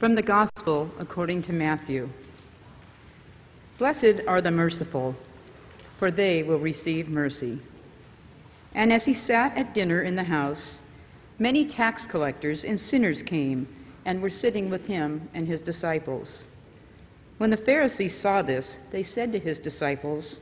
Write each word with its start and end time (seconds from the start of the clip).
From 0.00 0.14
the 0.14 0.22
Gospel 0.22 0.90
according 0.98 1.42
to 1.42 1.52
Matthew. 1.52 2.08
Blessed 3.76 4.22
are 4.26 4.40
the 4.40 4.50
merciful, 4.50 5.14
for 5.98 6.10
they 6.10 6.42
will 6.42 6.58
receive 6.58 7.10
mercy. 7.10 7.58
And 8.74 8.94
as 8.94 9.04
he 9.04 9.12
sat 9.12 9.58
at 9.58 9.74
dinner 9.74 10.00
in 10.00 10.14
the 10.14 10.24
house, 10.24 10.80
many 11.38 11.66
tax 11.66 12.06
collectors 12.06 12.64
and 12.64 12.80
sinners 12.80 13.22
came 13.22 13.68
and 14.06 14.22
were 14.22 14.30
sitting 14.30 14.70
with 14.70 14.86
him 14.86 15.28
and 15.34 15.46
his 15.46 15.60
disciples. 15.60 16.46
When 17.36 17.50
the 17.50 17.58
Pharisees 17.58 18.16
saw 18.16 18.40
this, 18.40 18.78
they 18.92 19.02
said 19.02 19.32
to 19.32 19.38
his 19.38 19.58
disciples, 19.58 20.40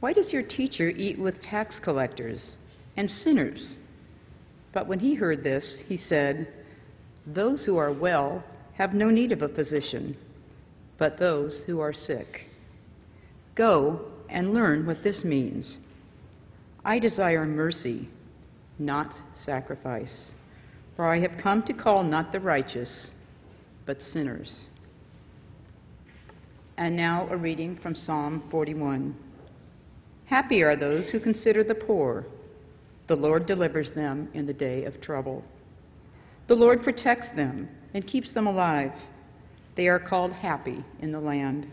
Why 0.00 0.12
does 0.12 0.32
your 0.32 0.42
teacher 0.42 0.92
eat 0.96 1.20
with 1.20 1.40
tax 1.40 1.78
collectors 1.78 2.56
and 2.96 3.08
sinners? 3.08 3.78
But 4.72 4.88
when 4.88 4.98
he 4.98 5.14
heard 5.14 5.44
this, 5.44 5.78
he 5.78 5.96
said, 5.96 6.48
Those 7.24 7.64
who 7.64 7.76
are 7.76 7.92
well 7.92 8.42
have 8.82 8.94
no 8.94 9.10
need 9.10 9.30
of 9.30 9.42
a 9.42 9.48
physician, 9.48 10.16
but 10.98 11.16
those 11.16 11.62
who 11.62 11.78
are 11.78 11.92
sick. 11.92 12.48
Go 13.54 14.06
and 14.28 14.52
learn 14.52 14.86
what 14.86 15.04
this 15.04 15.24
means. 15.24 15.78
I 16.84 16.98
desire 16.98 17.46
mercy, 17.46 18.08
not 18.80 19.20
sacrifice, 19.34 20.32
for 20.96 21.06
I 21.06 21.20
have 21.20 21.38
come 21.38 21.62
to 21.62 21.72
call 21.72 22.02
not 22.02 22.32
the 22.32 22.40
righteous, 22.40 23.12
but 23.86 24.02
sinners. 24.02 24.66
And 26.76 26.96
now 26.96 27.28
a 27.30 27.36
reading 27.36 27.76
from 27.76 27.94
Psalm 27.94 28.42
41. 28.50 29.14
Happy 30.24 30.60
are 30.64 30.74
those 30.74 31.10
who 31.10 31.20
consider 31.20 31.62
the 31.62 31.76
poor. 31.76 32.26
The 33.06 33.16
Lord 33.16 33.46
delivers 33.46 33.92
them 33.92 34.28
in 34.34 34.46
the 34.46 34.52
day 34.52 34.82
of 34.82 35.00
trouble. 35.00 35.44
The 36.48 36.56
Lord 36.56 36.82
protects 36.82 37.30
them 37.30 37.68
and 37.94 38.06
keeps 38.06 38.32
them 38.32 38.46
alive. 38.46 38.92
They 39.74 39.88
are 39.88 39.98
called 39.98 40.32
happy 40.32 40.84
in 41.00 41.12
the 41.12 41.20
land. 41.20 41.70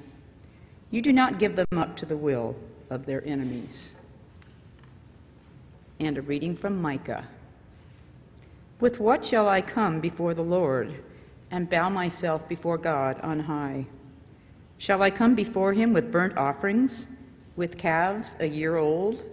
You 0.91 1.01
do 1.01 1.11
not 1.11 1.39
give 1.39 1.55
them 1.55 1.67
up 1.77 1.95
to 1.97 2.05
the 2.05 2.17
will 2.17 2.55
of 2.89 3.05
their 3.05 3.25
enemies. 3.25 3.93
And 5.99 6.17
a 6.17 6.21
reading 6.21 6.55
from 6.55 6.81
Micah. 6.81 7.27
With 8.79 8.99
what 8.99 9.25
shall 9.25 9.49
I 9.49 9.61
come 9.61 9.99
before 9.99 10.33
the 10.33 10.41
Lord 10.41 11.03
and 11.51 11.69
bow 11.69 11.89
myself 11.89 12.47
before 12.47 12.77
God 12.77 13.19
on 13.21 13.41
high? 13.41 13.85
Shall 14.77 15.01
I 15.01 15.09
come 15.09 15.35
before 15.35 15.73
him 15.73 15.91
with 15.91 16.11
burnt 16.11 16.37
offerings, 16.37 17.07
with 17.57 17.77
calves 17.77 18.37
a 18.39 18.45
year 18.45 18.77
old? 18.77 19.25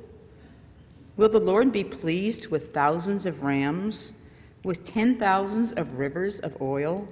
Will 1.16 1.28
the 1.28 1.38
Lord 1.38 1.70
be 1.70 1.84
pleased 1.84 2.48
with 2.48 2.74
thousands 2.74 3.24
of 3.24 3.44
rams, 3.44 4.12
with 4.66 4.84
ten 4.84 5.16
thousands 5.16 5.70
of 5.70 5.96
rivers 5.96 6.40
of 6.40 6.60
oil? 6.60 7.06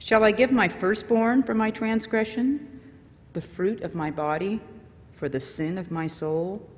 Shall 0.00 0.24
I 0.24 0.32
give 0.32 0.50
my 0.50 0.66
firstborn 0.66 1.44
for 1.44 1.54
my 1.54 1.70
transgression, 1.70 2.80
the 3.34 3.40
fruit 3.40 3.82
of 3.82 3.94
my 3.94 4.10
body 4.10 4.60
for 5.12 5.28
the 5.28 5.38
sin 5.38 5.78
of 5.78 5.92
my 5.92 6.08
soul? 6.08 6.68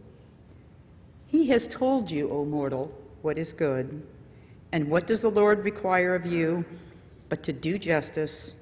He 1.27 1.47
has 1.49 1.67
told 1.67 2.11
you, 2.11 2.31
O 2.31 2.45
mortal, 2.45 2.93
what 3.23 3.39
is 3.39 3.55
good. 3.55 4.07
And 4.73 4.91
what 4.91 5.07
does 5.07 5.23
the 5.23 5.31
Lord 5.31 5.65
require 5.65 6.15
of 6.15 6.27
you 6.27 6.67
but 7.31 7.43
to 7.45 7.53
do 7.55 7.79
justice 7.79 8.53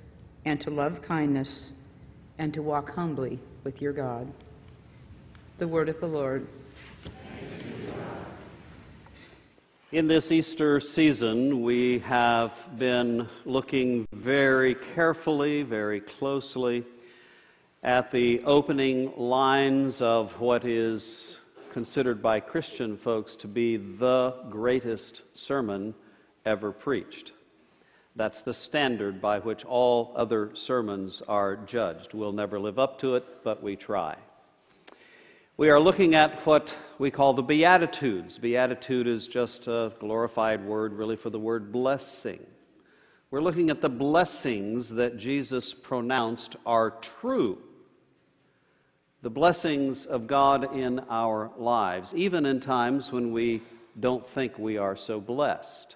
and 0.45 0.61
to 0.61 0.71
love 0.71 1.03
kindness 1.03 1.73
and 2.39 2.55
to 2.55 2.63
walk 2.63 2.95
humbly 2.95 3.41
with 3.65 3.83
your 3.83 3.93
God? 3.93 4.33
The 5.59 5.67
word 5.67 5.89
of 5.89 5.99
the 5.99 6.07
Lord. 6.07 6.47
In 9.95 10.09
this 10.09 10.33
Easter 10.33 10.81
season, 10.81 11.63
we 11.63 12.01
have 12.01 12.69
been 12.77 13.29
looking 13.45 14.09
very 14.13 14.75
carefully, 14.75 15.63
very 15.63 16.01
closely 16.01 16.83
at 17.81 18.11
the 18.11 18.43
opening 18.43 19.13
lines 19.17 20.03
of 20.03 20.41
what 20.41 20.65
is 20.65 21.39
considered 21.71 22.21
by 22.21 22.41
Christian 22.41 22.97
folks 22.97 23.37
to 23.37 23.47
be 23.47 23.77
the 23.77 24.35
greatest 24.51 25.23
sermon 25.33 25.95
ever 26.45 26.73
preached. 26.73 27.31
That's 28.17 28.43
the 28.43 28.53
standard 28.53 29.21
by 29.21 29.39
which 29.39 29.65
all 29.65 30.13
other 30.17 30.57
sermons 30.57 31.23
are 31.29 31.55
judged. 31.55 32.15
We'll 32.15 32.33
never 32.33 32.59
live 32.59 32.81
up 32.81 32.99
to 32.99 33.15
it, 33.15 33.45
but 33.45 33.63
we 33.63 33.77
try. 33.77 34.17
We 35.57 35.71
are 35.71 35.79
looking 35.79 36.17
at 36.17 36.45
what 36.47 36.75
we 36.99 37.13
call 37.13 37.33
the 37.33 37.41
Beatitudes. 37.45 38.39
Beatitude 38.39 39.07
is 39.07 39.29
just 39.29 39.69
a 39.69 39.93
glorified 40.01 40.65
word, 40.65 40.95
really, 40.95 41.15
for 41.15 41.31
the 41.31 41.39
word 41.39 41.71
blessing. 41.71 42.45
We're 43.31 43.41
looking 43.41 43.71
at 43.71 43.81
the 43.81 43.89
blessings 43.89 44.89
that 44.89 45.17
Jesus 45.17 45.73
pronounced 45.73 46.57
are 46.67 46.91
true. 46.91 47.59
The 49.23 49.31
blessings 49.31 50.07
of 50.07 50.27
God 50.27 50.77
in 50.77 50.99
our 51.09 51.53
lives, 51.57 52.13
even 52.17 52.47
in 52.47 52.59
times 52.59 53.13
when 53.13 53.31
we 53.31 53.63
don't 54.01 54.27
think 54.27 54.59
we 54.59 54.77
are 54.77 54.97
so 54.97 55.21
blessed. 55.21 55.95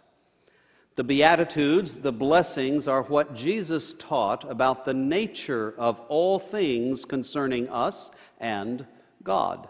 The 0.94 1.02
Beatitudes, 1.02 1.96
the 1.96 2.12
blessings, 2.12 2.86
are 2.86 3.02
what 3.02 3.34
Jesus 3.34 3.92
taught 3.94 4.48
about 4.48 4.84
the 4.84 4.94
nature 4.94 5.74
of 5.76 5.98
all 6.08 6.38
things 6.38 7.04
concerning 7.04 7.68
us 7.68 8.12
and 8.38 8.86
God. 9.22 9.68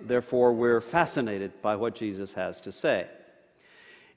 Therefore, 0.00 0.52
we're 0.52 0.80
fascinated 0.80 1.60
by 1.62 1.76
what 1.76 1.94
Jesus 1.94 2.32
has 2.34 2.60
to 2.62 2.72
say. 2.72 3.06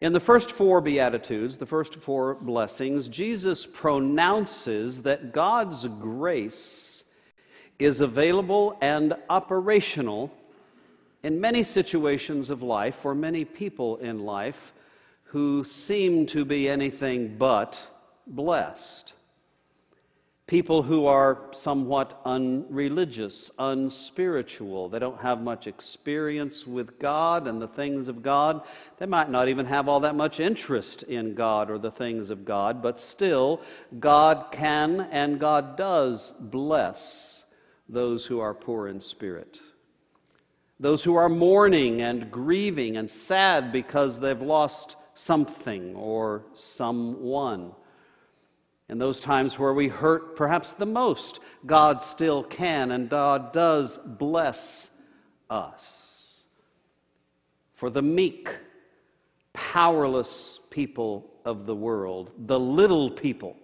In 0.02 0.14
the 0.14 0.20
first 0.20 0.52
four 0.52 0.82
Beatitudes, 0.82 1.58
the 1.58 1.66
first 1.66 1.96
four 1.96 2.36
blessings, 2.36 3.08
Jesus 3.08 3.66
pronounces 3.66 5.04
that 5.04 5.32
God's 5.32 5.88
grace 5.88 7.04
is 7.80 8.02
available 8.02 8.78
and 8.82 9.14
operational 9.30 10.32
in 11.24 11.40
many 11.40 11.64
situations 11.64 12.50
of 12.50 12.62
life 12.62 12.96
for 12.96 13.16
many 13.16 13.46
people 13.46 13.98
in 13.98 14.20
life 14.20 14.74
who 15.24 15.64
seem 15.64 16.26
to 16.28 16.44
be 16.46 16.68
anything 16.68 17.38
but 17.38 17.82
blessed 18.28 19.14
people 20.54 20.84
who 20.84 21.08
are 21.08 21.50
somewhat 21.52 22.22
unreligious, 22.26 23.50
unspiritual. 23.58 24.88
They 24.88 25.00
don't 25.00 25.20
have 25.20 25.42
much 25.42 25.66
experience 25.66 26.68
with 26.68 27.00
God 27.00 27.48
and 27.48 27.60
the 27.60 27.68
things 27.68 28.08
of 28.08 28.22
God. 28.22 28.62
They 29.00 29.08
might 29.08 29.32
not 29.32 29.48
even 29.48 29.66
have 29.66 29.90
all 29.90 30.02
that 30.02 30.14
much 30.14 30.40
interest 30.40 31.02
in 31.02 31.34
God 31.34 31.72
or 31.72 31.80
the 31.80 31.90
things 31.90 32.30
of 32.30 32.46
God, 32.46 32.84
but 32.84 33.00
still, 33.00 33.62
God 34.00 34.52
can 34.52 35.08
and 35.10 35.40
God 35.40 35.76
does 35.76 36.30
bless 36.40 37.46
those 37.90 38.28
who 38.28 38.40
are 38.40 38.54
poor 38.54 38.88
in 38.88 39.00
spirit. 39.00 39.58
Those 40.80 41.04
who 41.04 41.16
are 41.16 41.30
mourning 41.30 42.00
and 42.00 42.30
grieving 42.30 42.96
and 42.96 43.10
sad 43.10 43.72
because 43.72 44.20
they've 44.20 44.40
lost 44.40 44.98
something 45.16 45.96
or 45.96 46.46
someone 46.54 47.72
in 48.90 48.98
those 48.98 49.20
times 49.20 49.58
where 49.58 49.74
we 49.74 49.88
hurt 49.88 50.36
perhaps 50.36 50.74
the 50.74 50.86
most, 50.86 51.40
God 51.66 52.04
still 52.04 52.44
can 52.44 52.92
and 52.92 53.10
God 53.10 53.54
does 53.54 53.98
bless 53.98 54.90
us. 55.50 56.40
For 57.74 57.90
the 57.90 58.02
meek, 58.02 58.50
powerless 59.54 60.60
people 60.70 61.30
of 61.46 61.66
the 61.66 61.76
world, 61.76 62.32
the 62.38 62.60
little 62.60 63.10
people 63.10 63.56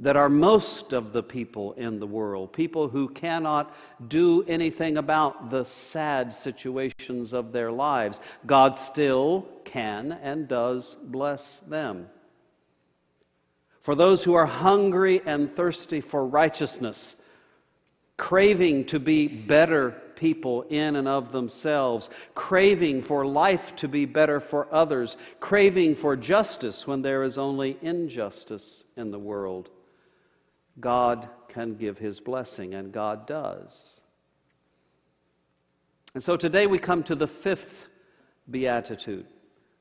that 0.00 0.16
are 0.16 0.28
most 0.28 0.92
of 0.92 1.12
the 1.12 1.22
people 1.22 1.72
in 1.72 1.98
the 1.98 2.06
world, 2.06 2.52
people 2.52 2.88
who 2.88 3.08
cannot 3.08 3.74
do 4.06 4.44
anything 4.44 4.96
about 4.96 5.50
the 5.50 5.64
sad 5.64 6.32
situations 6.32 7.32
of 7.32 7.50
their 7.50 7.72
lives, 7.72 8.20
God 8.46 8.76
still 8.76 9.48
can 9.64 10.12
and 10.22 10.46
does 10.46 10.94
bless 10.94 11.58
them 11.58 12.08
for 13.80 13.94
those 13.94 14.24
who 14.24 14.34
are 14.34 14.46
hungry 14.46 15.22
and 15.24 15.50
thirsty 15.50 16.00
for 16.00 16.26
righteousness, 16.26 17.16
craving 18.16 18.84
to 18.86 18.98
be 18.98 19.28
better 19.28 19.90
people 20.16 20.62
in 20.62 20.96
and 20.96 21.06
of 21.06 21.30
themselves, 21.30 22.10
craving 22.34 23.02
for 23.02 23.24
life 23.24 23.74
to 23.76 23.88
be 23.88 24.04
better 24.04 24.40
for 24.40 24.66
others, 24.74 25.16
craving 25.40 25.94
for 25.94 26.16
justice 26.16 26.86
when 26.86 27.02
there 27.02 27.22
is 27.22 27.38
only 27.38 27.78
injustice 27.80 28.84
in 28.96 29.10
the 29.10 29.18
world. 29.18 29.70
God 30.80 31.28
can 31.48 31.76
give 31.76 31.98
his 31.98 32.20
blessing, 32.20 32.74
and 32.74 32.92
God 32.92 33.26
does. 33.26 34.02
And 36.14 36.22
so 36.22 36.36
today 36.36 36.66
we 36.66 36.78
come 36.78 37.02
to 37.04 37.14
the 37.14 37.26
fifth 37.26 37.86
beatitude, 38.50 39.26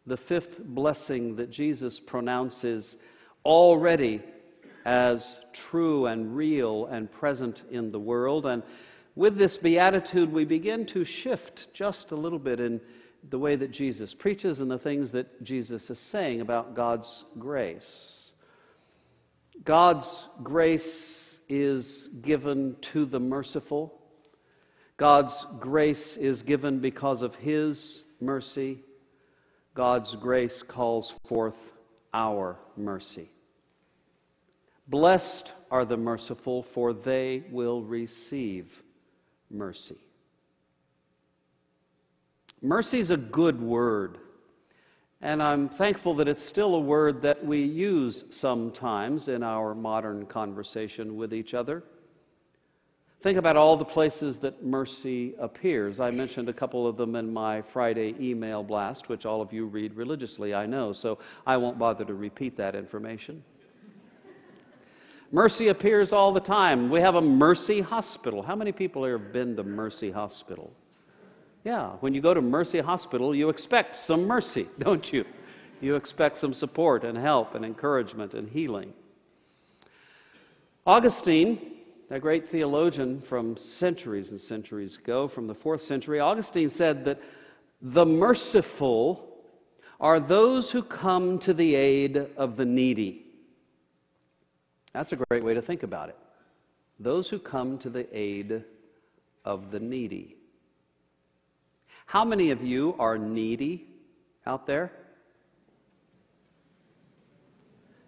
the 0.05 0.17
fifth 0.17 0.59
blessing 0.63 1.35
that 1.38 1.50
Jesus 1.50 2.00
pronounces 2.00 2.97
already 3.47 4.21
as 4.83 5.39
true 5.53 6.05
and 6.05 6.35
real 6.35 6.85
and 6.88 7.09
present 7.09 7.63
in 7.71 7.94
the 7.94 7.99
world. 7.99 8.45
And 8.45 8.61
with 9.15 9.38
this 9.38 9.57
beatitude, 9.57 10.33
we 10.33 10.44
begin 10.44 10.85
to 10.88 11.05
shift 11.05 11.73
just 11.73 12.11
a 12.11 12.15
little 12.15 12.39
bit 12.39 12.59
in 12.59 12.81
the 13.29 13.39
way 13.39 13.55
that 13.55 13.71
Jesus 13.71 14.13
preaches 14.13 14.59
and 14.59 14.69
the 14.69 14.77
things 14.77 15.13
that 15.13 15.41
Jesus 15.44 15.89
is 15.89 15.97
saying 15.97 16.41
about 16.41 16.75
God's 16.75 17.23
grace. 17.39 18.31
God's 19.63 20.27
grace 20.43 21.39
is 21.47 22.09
given 22.21 22.75
to 22.81 23.05
the 23.05 23.19
merciful. 23.19 23.97
God's 24.97 25.45
grace 25.57 26.17
is 26.17 26.41
given 26.43 26.79
because 26.79 27.21
of 27.21 27.35
His 27.35 28.03
mercy. 28.19 28.83
God's 29.73 30.15
grace 30.15 30.63
calls 30.63 31.13
forth 31.25 31.71
our 32.13 32.59
mercy. 32.75 33.29
Blessed 34.88 35.54
are 35.69 35.84
the 35.84 35.98
merciful, 35.98 36.63
for 36.63 36.94
they 36.94 37.44
will 37.51 37.81
receive 37.81 38.84
mercy. 39.51 39.98
Mercy 42.62 43.00
is 43.00 43.12
a 43.12 43.18
good 43.18 43.62
word, 43.62 44.18
and 45.22 45.44
I'm 45.44 45.69
thankful 45.69 46.16
that 46.16 46.28
it's 46.28 46.44
still 46.44 46.74
a 46.74 46.80
word 46.80 47.22
that 47.22 47.45
we 47.45 47.63
use 47.63 48.24
sometimes 48.31 49.28
in 49.28 49.44
our 49.44 49.75
modern 49.75 50.25
conversation 50.25 51.18
with 51.18 51.34
each 51.34 51.54
other. 51.54 51.84
Think 53.19 53.38
about 53.38 53.57
all 53.57 53.78
the 53.78 53.86
places 53.86 54.39
that 54.39 54.63
mercy 54.63 55.34
appears. 55.39 56.00
I 56.00 56.12
mentioned 56.12 56.50
a 56.50 56.54
couple 56.54 56.88
of 56.88 56.98
them 56.98 57.16
in 57.16 57.34
my 57.34 57.62
Friday 57.62 58.16
email 58.19 58.63
blast, 58.63 59.10
which 59.10 59.25
all 59.25 59.42
of 59.42 59.51
you 59.51 59.66
read 59.66 59.95
religiously, 59.95 60.54
I 60.54 60.66
know, 60.66 60.94
so 60.94 61.18
I 61.45 61.57
won't 61.57 61.78
bother 61.78 62.06
to 62.06 62.13
repeat 62.13 62.56
that 62.57 62.75
information. 62.75 63.44
Mercy 65.31 65.68
appears 65.68 66.13
all 66.13 66.31
the 66.31 66.39
time. 66.39 66.89
We 66.89 67.01
have 67.01 67.15
a 67.15 67.21
Mercy 67.21 67.81
Hospital. 67.81 68.41
How 68.41 68.56
many 68.56 68.71
people 68.71 69.03
have 69.03 69.33
been 69.33 69.57
to 69.57 69.63
Mercy 69.63 70.12
Hospital? 70.12 70.71
Yeah, 71.65 71.91
when 72.00 72.13
you 72.13 72.21
go 72.21 72.33
to 72.33 72.41
Mercy 72.41 72.79
Hospital, 72.79 73.35
you 73.35 73.50
expect 73.50 73.97
some 73.97 74.25
mercy, 74.25 74.69
don't 74.79 75.12
you? 75.12 75.25
You 75.81 75.95
expect 75.95 76.38
some 76.38 76.53
support 76.53 77.03
and 77.03 77.18
help 77.18 77.56
and 77.56 77.65
encouragement 77.65 78.33
and 78.33 78.50
healing. 78.50 78.94
Augustine, 80.85 81.74
a 82.09 82.19
great 82.19 82.47
theologian 82.47 83.19
from 83.19 83.57
centuries 83.57 84.31
and 84.31 84.39
centuries 84.39 84.95
ago, 84.95 85.27
from 85.27 85.47
the 85.47 85.53
fourth 85.53 85.81
century, 85.81 86.21
Augustine 86.21 86.69
said 86.69 87.03
that 87.03 87.21
the 87.81 88.06
merciful 88.06 89.38
are 90.00 90.21
those 90.21 90.71
who 90.71 90.81
come 90.81 91.38
to 91.39 91.53
the 91.53 91.75
aid 91.75 92.29
of 92.38 92.56
the 92.56 92.65
needy. 92.65 93.26
That's 94.94 95.12
a 95.12 95.16
great 95.16 95.44
way 95.44 95.54
to 95.54 95.62
think 95.62 95.84
about 95.84 96.10
it. 96.10 96.18
Those 97.00 97.30
who 97.30 97.39
come 97.39 97.78
to 97.80 97.89
the 97.89 98.07
aid 98.18 98.63
of 99.45 99.72
the 99.72 99.80
needy. 99.80 100.36
How 102.07 102.25
many 102.25 102.51
of 102.51 102.63
you 102.63 102.95
are 102.98 103.18
needy 103.18 103.86
out 104.45 104.66
there? 104.66 104.92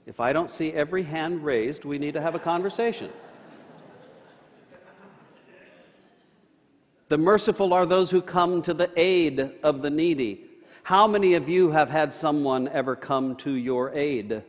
If 0.06 0.20
I 0.20 0.34
don't 0.34 0.50
see 0.50 0.74
every 0.74 1.04
hand 1.04 1.46
raised, 1.46 1.86
we 1.86 2.00
need 2.00 2.14
to 2.14 2.22
have 2.22 2.34
a 2.34 2.40
conversation. 2.40 3.12
The 7.10 7.18
merciful 7.18 7.74
are 7.74 7.86
those 7.86 8.10
who 8.12 8.22
come 8.22 8.62
to 8.64 8.74
the 8.74 8.92
aid 8.96 9.52
of 9.64 9.82
the 9.82 9.90
needy. 9.90 10.46
How 10.84 11.08
many 11.08 11.34
of 11.34 11.50
you 11.50 11.72
have 11.72 11.90
had 11.90 12.14
someone 12.14 12.68
ever 12.68 12.96
come 12.96 13.36
to 13.38 13.52
your 13.52 13.92
aid? 13.94 14.44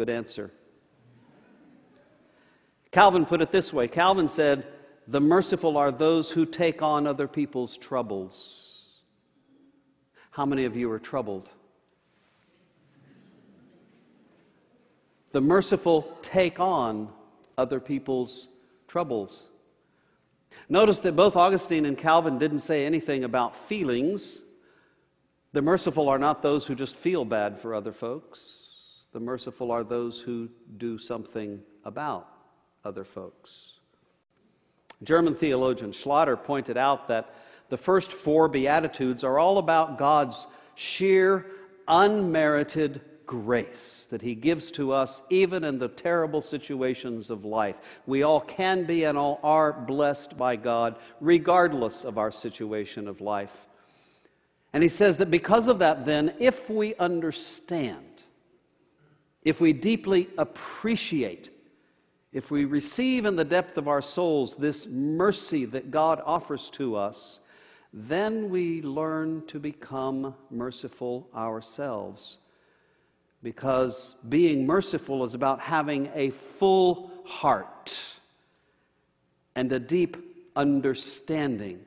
Good 0.00 0.08
answer. 0.08 0.50
Calvin 2.90 3.26
put 3.26 3.42
it 3.42 3.52
this 3.52 3.70
way 3.70 3.86
Calvin 3.86 4.28
said, 4.28 4.66
The 5.06 5.20
merciful 5.20 5.76
are 5.76 5.92
those 5.92 6.30
who 6.30 6.46
take 6.46 6.80
on 6.80 7.06
other 7.06 7.28
people's 7.28 7.76
troubles. 7.76 9.02
How 10.30 10.46
many 10.46 10.64
of 10.64 10.74
you 10.74 10.90
are 10.90 10.98
troubled? 10.98 11.50
The 15.32 15.42
merciful 15.42 16.16
take 16.22 16.58
on 16.58 17.10
other 17.58 17.78
people's 17.78 18.48
troubles. 18.88 19.48
Notice 20.66 21.00
that 21.00 21.14
both 21.14 21.36
Augustine 21.36 21.84
and 21.84 21.98
Calvin 21.98 22.38
didn't 22.38 22.60
say 22.60 22.86
anything 22.86 23.22
about 23.22 23.54
feelings. 23.54 24.40
The 25.52 25.60
merciful 25.60 26.08
are 26.08 26.18
not 26.18 26.40
those 26.40 26.68
who 26.68 26.74
just 26.74 26.96
feel 26.96 27.26
bad 27.26 27.58
for 27.58 27.74
other 27.74 27.92
folks. 27.92 28.60
The 29.12 29.20
merciful 29.20 29.70
are 29.70 29.84
those 29.84 30.20
who 30.20 30.48
do 30.76 30.98
something 30.98 31.60
about 31.84 32.28
other 32.84 33.04
folks. 33.04 33.74
German 35.02 35.34
theologian 35.34 35.92
Schlatter 35.92 36.40
pointed 36.42 36.76
out 36.76 37.08
that 37.08 37.34
the 37.70 37.76
first 37.76 38.12
four 38.12 38.48
Beatitudes 38.48 39.24
are 39.24 39.38
all 39.38 39.58
about 39.58 39.98
God's 39.98 40.46
sheer, 40.74 41.46
unmerited 41.88 43.00
grace 43.26 44.08
that 44.10 44.22
He 44.22 44.34
gives 44.34 44.72
to 44.72 44.92
us 44.92 45.22
even 45.30 45.62
in 45.62 45.78
the 45.78 45.88
terrible 45.88 46.40
situations 46.40 47.30
of 47.30 47.44
life. 47.44 47.80
We 48.04 48.24
all 48.24 48.40
can 48.40 48.84
be 48.84 49.04
and 49.04 49.16
all 49.16 49.38
are 49.42 49.72
blessed 49.72 50.36
by 50.36 50.56
God, 50.56 50.96
regardless 51.20 52.04
of 52.04 52.18
our 52.18 52.32
situation 52.32 53.06
of 53.06 53.20
life. 53.20 53.68
And 54.72 54.82
He 54.82 54.88
says 54.88 55.16
that 55.18 55.30
because 55.30 55.68
of 55.68 55.78
that, 55.78 56.04
then, 56.04 56.34
if 56.40 56.68
we 56.68 56.94
understand, 56.96 58.09
if 59.42 59.60
we 59.60 59.72
deeply 59.72 60.28
appreciate, 60.36 61.50
if 62.32 62.50
we 62.50 62.64
receive 62.64 63.24
in 63.24 63.36
the 63.36 63.44
depth 63.44 63.78
of 63.78 63.88
our 63.88 64.02
souls 64.02 64.56
this 64.56 64.86
mercy 64.86 65.64
that 65.66 65.90
God 65.90 66.22
offers 66.24 66.70
to 66.70 66.96
us, 66.96 67.40
then 67.92 68.50
we 68.50 68.82
learn 68.82 69.44
to 69.46 69.58
become 69.58 70.34
merciful 70.50 71.28
ourselves 71.34 72.36
because 73.42 74.16
being 74.28 74.66
merciful 74.66 75.24
is 75.24 75.34
about 75.34 75.60
having 75.60 76.10
a 76.14 76.30
full 76.30 77.10
heart 77.24 78.04
and 79.54 79.72
a 79.72 79.80
deep 79.80 80.16
understanding 80.54 81.80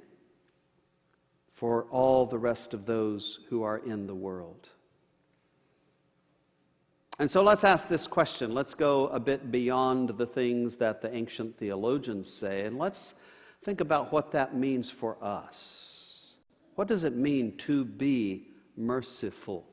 for 1.51 1.83
all 1.83 2.25
the 2.25 2.37
rest 2.37 2.73
of 2.73 2.85
those 2.85 3.39
who 3.49 3.63
are 3.63 3.77
in 3.77 4.07
the 4.07 4.15
world. 4.15 4.69
And 7.19 7.29
so 7.29 7.43
let's 7.43 7.63
ask 7.63 7.87
this 7.87 8.07
question. 8.07 8.53
Let's 8.55 8.73
go 8.73 9.07
a 9.07 9.19
bit 9.19 9.51
beyond 9.51 10.09
the 10.09 10.25
things 10.25 10.77
that 10.77 11.01
the 11.01 11.13
ancient 11.13 11.57
theologians 11.57 12.31
say, 12.31 12.65
and 12.65 12.79
let's 12.79 13.13
think 13.61 13.81
about 13.81 14.11
what 14.11 14.31
that 14.31 14.55
means 14.55 14.89
for 14.89 15.23
us. 15.23 15.79
What 16.75 16.87
does 16.87 17.03
it 17.03 17.15
mean 17.15 17.55
to 17.57 17.85
be 17.85 18.47
merciful? 18.75 19.65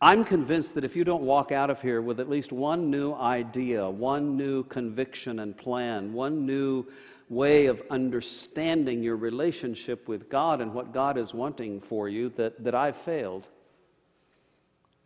I'm 0.00 0.24
convinced 0.24 0.74
that 0.74 0.84
if 0.84 0.94
you 0.94 1.02
don't 1.02 1.22
walk 1.22 1.50
out 1.50 1.70
of 1.70 1.82
here 1.82 2.00
with 2.00 2.20
at 2.20 2.28
least 2.28 2.52
one 2.52 2.90
new 2.90 3.14
idea, 3.14 3.88
one 3.88 4.36
new 4.36 4.62
conviction 4.64 5.40
and 5.40 5.56
plan, 5.56 6.12
one 6.12 6.46
new 6.46 6.84
way 7.28 7.66
of 7.66 7.82
understanding 7.90 9.02
your 9.02 9.16
relationship 9.16 10.06
with 10.06 10.28
God 10.28 10.60
and 10.60 10.74
what 10.74 10.92
God 10.92 11.16
is 11.18 11.34
wanting 11.34 11.80
for 11.80 12.08
you, 12.08 12.28
that, 12.30 12.62
that 12.62 12.74
I've 12.74 12.96
failed. 12.96 13.48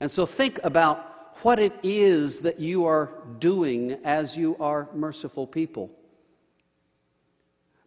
And 0.00 0.10
so 0.10 0.26
think 0.26 0.60
about 0.62 1.36
what 1.42 1.58
it 1.58 1.72
is 1.82 2.40
that 2.40 2.58
you 2.60 2.84
are 2.84 3.10
doing 3.38 3.98
as 4.04 4.36
you 4.36 4.56
are 4.58 4.88
merciful 4.94 5.46
people. 5.46 5.90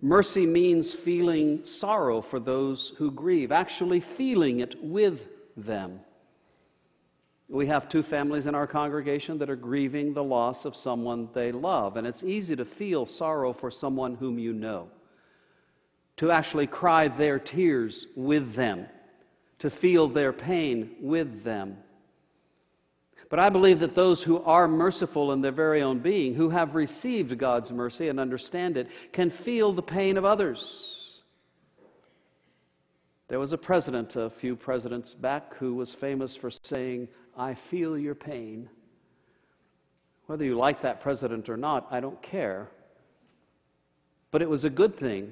Mercy 0.01 0.45
means 0.45 0.93
feeling 0.93 1.63
sorrow 1.63 2.21
for 2.21 2.39
those 2.39 2.93
who 2.97 3.11
grieve, 3.11 3.51
actually 3.51 3.99
feeling 3.99 4.59
it 4.59 4.75
with 4.81 5.27
them. 5.55 5.99
We 7.47 7.67
have 7.67 7.89
two 7.89 8.01
families 8.01 8.47
in 8.47 8.55
our 8.55 8.65
congregation 8.65 9.37
that 9.39 9.49
are 9.49 9.57
grieving 9.57 10.13
the 10.13 10.23
loss 10.23 10.65
of 10.65 10.75
someone 10.75 11.29
they 11.33 11.51
love, 11.51 11.97
and 11.97 12.07
it's 12.07 12.23
easy 12.23 12.55
to 12.55 12.65
feel 12.65 13.05
sorrow 13.05 13.53
for 13.53 13.69
someone 13.69 14.15
whom 14.15 14.39
you 14.39 14.53
know, 14.53 14.87
to 16.17 16.31
actually 16.31 16.67
cry 16.67 17.09
their 17.09 17.37
tears 17.37 18.07
with 18.15 18.55
them, 18.55 18.87
to 19.59 19.69
feel 19.69 20.07
their 20.07 20.33
pain 20.33 20.95
with 21.01 21.43
them. 21.43 21.77
But 23.31 23.39
I 23.39 23.49
believe 23.49 23.79
that 23.79 23.95
those 23.95 24.21
who 24.21 24.43
are 24.43 24.67
merciful 24.67 25.31
in 25.31 25.39
their 25.39 25.53
very 25.53 25.81
own 25.81 25.99
being, 25.99 26.35
who 26.35 26.49
have 26.49 26.75
received 26.75 27.37
God's 27.37 27.71
mercy 27.71 28.09
and 28.09 28.19
understand 28.19 28.75
it, 28.75 28.89
can 29.13 29.29
feel 29.29 29.71
the 29.71 29.81
pain 29.81 30.17
of 30.17 30.25
others. 30.25 31.21
There 33.29 33.39
was 33.39 33.53
a 33.53 33.57
president 33.57 34.17
a 34.17 34.29
few 34.29 34.57
presidents 34.57 35.13
back 35.13 35.55
who 35.55 35.75
was 35.75 35.93
famous 35.93 36.35
for 36.35 36.51
saying, 36.51 37.07
I 37.37 37.53
feel 37.53 37.97
your 37.97 38.15
pain. 38.15 38.69
Whether 40.25 40.43
you 40.43 40.55
like 40.55 40.81
that 40.81 40.99
president 40.99 41.47
or 41.47 41.55
not, 41.55 41.87
I 41.89 42.01
don't 42.01 42.21
care. 42.21 42.69
But 44.31 44.41
it 44.41 44.49
was 44.49 44.65
a 44.65 44.69
good 44.69 44.97
thing 44.97 45.31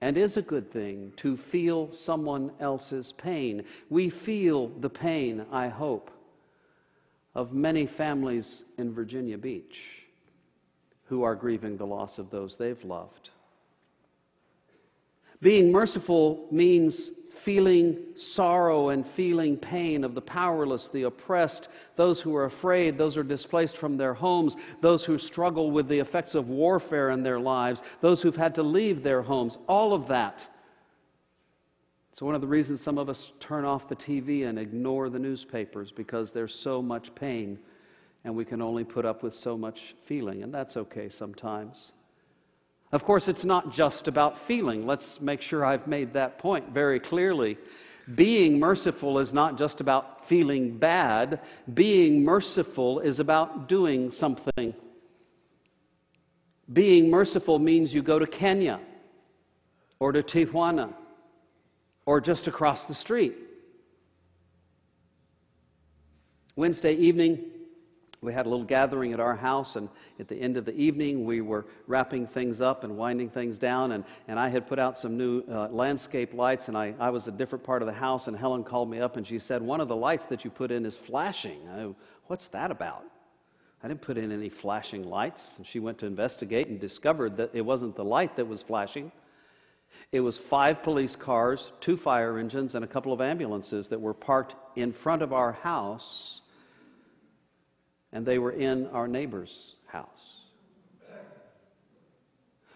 and 0.00 0.16
is 0.16 0.36
a 0.36 0.42
good 0.42 0.70
thing 0.70 1.12
to 1.16 1.36
feel 1.36 1.90
someone 1.90 2.52
else's 2.60 3.10
pain. 3.10 3.64
We 3.90 4.08
feel 4.08 4.68
the 4.68 4.90
pain, 4.90 5.46
I 5.50 5.66
hope, 5.66 6.12
of 7.34 7.52
many 7.52 7.86
families 7.86 8.64
in 8.76 8.92
Virginia 8.92 9.38
Beach 9.38 10.04
who 11.04 11.22
are 11.22 11.34
grieving 11.34 11.76
the 11.76 11.86
loss 11.86 12.18
of 12.18 12.30
those 12.30 12.56
they've 12.56 12.84
loved. 12.84 13.30
Being 15.40 15.70
merciful 15.70 16.46
means 16.50 17.10
feeling 17.30 17.96
sorrow 18.16 18.88
and 18.88 19.06
feeling 19.06 19.56
pain 19.56 20.02
of 20.02 20.14
the 20.14 20.20
powerless, 20.20 20.88
the 20.88 21.04
oppressed, 21.04 21.68
those 21.94 22.20
who 22.20 22.34
are 22.34 22.44
afraid, 22.44 22.98
those 22.98 23.14
who 23.14 23.20
are 23.20 23.24
displaced 23.24 23.76
from 23.76 23.96
their 23.96 24.14
homes, 24.14 24.56
those 24.80 25.04
who 25.04 25.16
struggle 25.16 25.70
with 25.70 25.88
the 25.88 26.00
effects 26.00 26.34
of 26.34 26.48
warfare 26.48 27.10
in 27.10 27.22
their 27.22 27.38
lives, 27.38 27.82
those 28.00 28.20
who've 28.20 28.36
had 28.36 28.56
to 28.56 28.62
leave 28.62 29.02
their 29.02 29.22
homes, 29.22 29.56
all 29.68 29.94
of 29.94 30.08
that. 30.08 30.48
So, 32.18 32.26
one 32.26 32.34
of 32.34 32.40
the 32.40 32.48
reasons 32.48 32.80
some 32.80 32.98
of 32.98 33.08
us 33.08 33.30
turn 33.38 33.64
off 33.64 33.86
the 33.86 33.94
TV 33.94 34.44
and 34.44 34.58
ignore 34.58 35.08
the 35.08 35.20
newspapers 35.20 35.92
because 35.92 36.32
there's 36.32 36.52
so 36.52 36.82
much 36.82 37.14
pain 37.14 37.60
and 38.24 38.34
we 38.34 38.44
can 38.44 38.60
only 38.60 38.82
put 38.82 39.06
up 39.06 39.22
with 39.22 39.34
so 39.34 39.56
much 39.56 39.94
feeling, 40.02 40.42
and 40.42 40.52
that's 40.52 40.76
okay 40.76 41.10
sometimes. 41.10 41.92
Of 42.90 43.04
course, 43.04 43.28
it's 43.28 43.44
not 43.44 43.72
just 43.72 44.08
about 44.08 44.36
feeling. 44.36 44.84
Let's 44.84 45.20
make 45.20 45.40
sure 45.40 45.64
I've 45.64 45.86
made 45.86 46.14
that 46.14 46.40
point 46.40 46.70
very 46.74 46.98
clearly. 46.98 47.56
Being 48.12 48.58
merciful 48.58 49.20
is 49.20 49.32
not 49.32 49.56
just 49.56 49.80
about 49.80 50.26
feeling 50.26 50.76
bad, 50.76 51.40
being 51.72 52.24
merciful 52.24 52.98
is 52.98 53.20
about 53.20 53.68
doing 53.68 54.10
something. 54.10 54.74
Being 56.72 57.10
merciful 57.10 57.60
means 57.60 57.94
you 57.94 58.02
go 58.02 58.18
to 58.18 58.26
Kenya 58.26 58.80
or 60.00 60.10
to 60.10 60.24
Tijuana 60.24 60.94
or 62.08 62.22
just 62.22 62.48
across 62.48 62.86
the 62.86 62.94
street. 62.94 63.34
Wednesday 66.56 66.94
evening, 66.94 67.44
we 68.22 68.32
had 68.32 68.46
a 68.46 68.48
little 68.48 68.64
gathering 68.64 69.12
at 69.12 69.20
our 69.20 69.36
house, 69.36 69.76
and 69.76 69.90
at 70.18 70.26
the 70.26 70.34
end 70.34 70.56
of 70.56 70.64
the 70.64 70.74
evening, 70.74 71.26
we 71.26 71.42
were 71.42 71.66
wrapping 71.86 72.26
things 72.26 72.62
up 72.62 72.82
and 72.82 72.96
winding 72.96 73.28
things 73.28 73.58
down. 73.58 73.92
And, 73.92 74.04
and 74.26 74.38
I 74.38 74.48
had 74.48 74.66
put 74.66 74.78
out 74.78 74.96
some 74.96 75.18
new 75.18 75.42
uh, 75.50 75.68
landscape 75.68 76.32
lights, 76.32 76.68
and 76.68 76.78
I, 76.78 76.94
I 76.98 77.10
was 77.10 77.28
a 77.28 77.30
different 77.30 77.62
part 77.62 77.82
of 77.82 77.86
the 77.86 77.92
house. 77.92 78.26
And 78.26 78.34
Helen 78.34 78.64
called 78.64 78.88
me 78.88 79.00
up 79.00 79.18
and 79.18 79.26
she 79.26 79.38
said, 79.38 79.60
One 79.60 79.78
of 79.82 79.88
the 79.88 79.96
lights 79.96 80.24
that 80.26 80.46
you 80.46 80.50
put 80.50 80.70
in 80.70 80.86
is 80.86 80.96
flashing. 80.96 81.60
I, 81.68 81.94
What's 82.28 82.48
that 82.48 82.70
about? 82.70 83.04
I 83.82 83.88
didn't 83.88 84.00
put 84.00 84.16
in 84.16 84.32
any 84.32 84.48
flashing 84.48 85.02
lights. 85.02 85.58
And 85.58 85.66
she 85.66 85.78
went 85.78 85.98
to 85.98 86.06
investigate 86.06 86.68
and 86.68 86.80
discovered 86.80 87.36
that 87.36 87.50
it 87.52 87.60
wasn't 87.60 87.96
the 87.96 88.04
light 88.04 88.36
that 88.36 88.46
was 88.46 88.62
flashing. 88.62 89.12
It 90.12 90.20
was 90.20 90.38
five 90.38 90.82
police 90.82 91.16
cars, 91.16 91.72
two 91.80 91.96
fire 91.96 92.38
engines, 92.38 92.74
and 92.74 92.84
a 92.84 92.88
couple 92.88 93.12
of 93.12 93.20
ambulances 93.20 93.88
that 93.88 94.00
were 94.00 94.14
parked 94.14 94.56
in 94.76 94.92
front 94.92 95.22
of 95.22 95.32
our 95.32 95.52
house 95.52 96.42
and 98.12 98.24
they 98.24 98.38
were 98.38 98.52
in 98.52 98.86
our 98.88 99.06
neighbor's 99.06 99.76
house. 99.86 100.46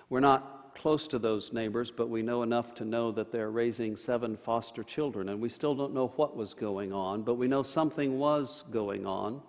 We're 0.08 0.20
not 0.20 0.74
close 0.74 1.06
to 1.08 1.18
those 1.18 1.52
neighbors, 1.52 1.90
but 1.90 2.10
we 2.10 2.22
know 2.22 2.42
enough 2.42 2.74
to 2.74 2.84
know 2.84 3.12
that 3.12 3.32
they're 3.32 3.50
raising 3.50 3.96
seven 3.96 4.36
foster 4.36 4.82
children, 4.82 5.30
and 5.30 5.40
we 5.40 5.48
still 5.48 5.74
don't 5.74 5.94
know 5.94 6.08
what 6.16 6.36
was 6.36 6.52
going 6.52 6.92
on, 6.92 7.22
but 7.22 7.34
we 7.34 7.48
know 7.48 7.62
something 7.62 8.18
was 8.18 8.64
going 8.70 9.06
on. 9.06 9.40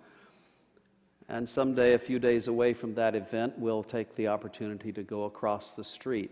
And 1.27 1.48
someday, 1.48 1.93
a 1.93 2.00
few 2.00 2.20
days 2.20 2.48
away 2.48 2.74
from 2.74 2.93
that 2.96 3.15
event, 3.15 3.58
we'll 3.58 3.84
take 3.84 4.15
the 4.15 4.27
opportunity 4.27 4.91
to 4.93 5.03
go 5.03 5.24
across 5.24 5.75
the 5.75 5.84
street, 5.84 6.32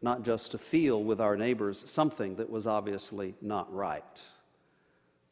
not 0.00 0.24
just 0.24 0.52
to 0.52 0.58
feel 0.58 1.02
with 1.02 1.20
our 1.20 1.36
neighbors 1.36 1.82
something 1.86 2.36
that 2.36 2.50
was 2.50 2.66
obviously 2.66 3.34
not 3.40 3.72
right, 3.72 4.20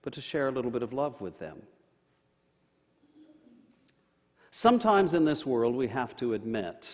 but 0.02 0.12
to 0.14 0.20
share 0.20 0.48
a 0.48 0.52
little 0.52 0.70
bit 0.70 0.82
of 0.82 0.92
love 0.92 1.20
with 1.20 1.38
them. 1.38 1.62
Sometimes 4.50 5.12
in 5.12 5.24
this 5.24 5.44
world, 5.44 5.74
we 5.74 5.88
have 5.88 6.16
to 6.16 6.32
admit 6.32 6.88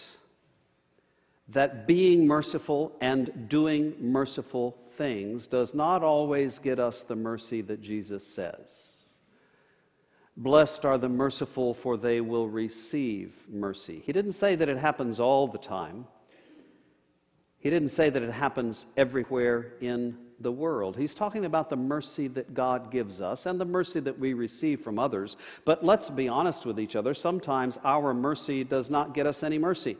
that 1.49 1.87
being 1.87 2.27
merciful 2.27 2.93
and 3.01 3.49
doing 3.49 3.95
merciful 4.01 4.77
things 4.97 5.47
does 5.47 5.75
not 5.75 6.03
always 6.03 6.59
get 6.59 6.81
us 6.81 7.03
the 7.03 7.17
mercy 7.17 7.61
that 7.61 7.81
Jesus 7.81 8.27
says. 8.27 8.93
Blessed 10.37 10.85
are 10.85 10.99
the 10.99 11.09
merciful, 11.09 11.75
for 11.75 11.97
they 11.97 12.21
will 12.21 12.49
receive 12.49 13.45
mercy. 13.51 14.03
He 14.05 14.13
didn't 14.13 14.33
say 14.33 14.57
that 14.57 14.69
it 14.69 14.79
happens 14.79 15.21
all 15.21 15.47
the 15.47 15.59
time. 15.59 16.07
He 17.63 17.71
didn't 17.71 17.89
say 17.89 18.11
that 18.11 18.23
it 18.23 18.33
happens 18.33 18.87
everywhere 18.97 19.75
in 19.81 20.19
the 20.41 20.51
world. 20.51 20.97
He's 20.97 21.15
talking 21.15 21.45
about 21.45 21.71
the 21.71 21.77
mercy 21.77 22.27
that 22.29 22.53
God 22.55 22.91
gives 22.91 23.21
us 23.21 23.47
and 23.47 23.61
the 23.61 23.65
mercy 23.65 24.01
that 24.01 24.19
we 24.19 24.35
receive 24.35 24.81
from 24.81 24.99
others. 24.99 25.37
But 25.65 25.85
let's 25.85 26.11
be 26.11 26.29
honest 26.29 26.67
with 26.67 26.81
each 26.81 26.97
other. 26.97 27.15
Sometimes 27.15 27.79
our 27.85 28.13
mercy 28.13 28.65
does 28.65 28.91
not 28.91 29.15
get 29.15 29.27
us 29.29 29.45
any 29.45 29.59
mercy. 29.59 29.97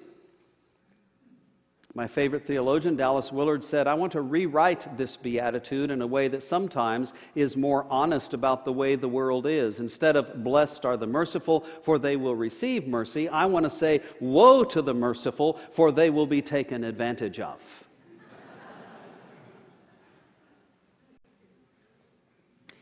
My 1.95 2.07
favorite 2.07 2.47
theologian, 2.47 2.97
Dallas 2.97 3.31
Willard, 3.31 3.63
said, 3.63 3.87
I 3.87 3.93
want 3.93 4.13
to 4.13 4.23
rewrite 4.23 4.97
this 4.97 5.15
beatitude 5.17 5.91
in 5.91 6.01
a 6.01 6.07
way 6.07 6.27
that 6.29 6.43
sometimes 6.43 7.13
is 7.35 7.55
more 7.55 7.85
honest 7.91 8.33
about 8.33 8.65
the 8.65 8.73
way 8.73 8.97
the 8.97 9.09
world 9.09 9.47
is. 9.47 9.79
Instead 9.79 10.17
of, 10.17 10.43
blessed 10.43 10.87
are 10.87 10.97
the 10.97 11.07
merciful, 11.07 11.67
for 11.83 11.99
they 11.99 12.17
will 12.17 12.35
receive 12.35 12.89
mercy, 12.89 13.29
I 13.29 13.45
want 13.45 13.65
to 13.65 13.71
say, 13.71 14.01
woe 14.21 14.65
to 14.65 14.81
the 14.81 14.95
merciful, 14.95 15.61
for 15.73 15.93
they 15.93 16.09
will 16.09 16.27
be 16.27 16.41
taken 16.41 16.83
advantage 16.83 17.39
of. 17.41 17.85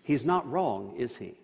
He's 0.04 0.24
not 0.24 0.48
wrong, 0.48 0.94
is 0.96 1.16
he? 1.16 1.39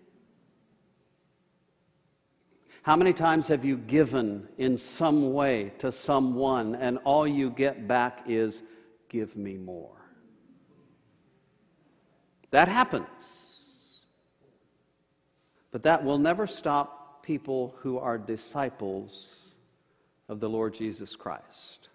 How 2.86 2.94
many 2.94 3.12
times 3.12 3.48
have 3.48 3.64
you 3.64 3.78
given 3.78 4.46
in 4.58 4.76
some 4.76 5.32
way 5.32 5.72
to 5.78 5.90
someone 5.90 6.76
and 6.76 6.98
all 6.98 7.26
you 7.26 7.50
get 7.50 7.88
back 7.88 8.26
is, 8.28 8.62
give 9.08 9.36
me 9.36 9.56
more? 9.56 9.96
That 12.52 12.68
happens. 12.68 13.08
But 15.72 15.82
that 15.82 16.04
will 16.04 16.18
never 16.18 16.46
stop 16.46 17.24
people 17.24 17.74
who 17.78 17.98
are 17.98 18.18
disciples 18.18 19.48
of 20.28 20.38
the 20.38 20.48
Lord 20.48 20.72
Jesus 20.72 21.16
Christ 21.16 21.88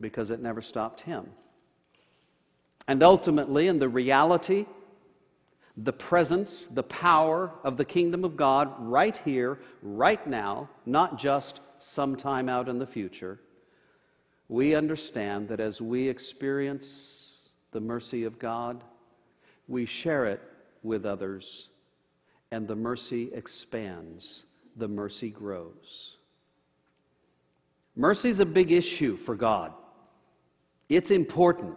because 0.00 0.30
it 0.30 0.40
never 0.40 0.62
stopped 0.62 1.02
him. 1.02 1.28
And 2.88 3.02
ultimately, 3.02 3.68
in 3.68 3.80
the 3.80 3.88
reality 3.90 4.64
the 5.76 5.92
presence, 5.92 6.66
the 6.66 6.82
power 6.82 7.52
of 7.64 7.76
the 7.76 7.84
kingdom 7.84 8.24
of 8.24 8.36
God 8.36 8.74
right 8.78 9.16
here, 9.16 9.58
right 9.82 10.24
now, 10.26 10.68
not 10.84 11.18
just 11.18 11.60
sometime 11.78 12.48
out 12.48 12.68
in 12.68 12.78
the 12.78 12.86
future, 12.86 13.40
we 14.48 14.74
understand 14.74 15.48
that 15.48 15.60
as 15.60 15.80
we 15.80 16.08
experience 16.08 17.48
the 17.70 17.80
mercy 17.80 18.24
of 18.24 18.38
God, 18.38 18.84
we 19.66 19.86
share 19.86 20.26
it 20.26 20.42
with 20.82 21.06
others, 21.06 21.68
and 22.50 22.68
the 22.68 22.76
mercy 22.76 23.30
expands, 23.32 24.44
the 24.76 24.88
mercy 24.88 25.30
grows. 25.30 26.16
Mercy 27.96 28.28
is 28.28 28.40
a 28.40 28.46
big 28.46 28.70
issue 28.70 29.16
for 29.16 29.34
God. 29.34 29.72
It's 30.88 31.10
important. 31.10 31.76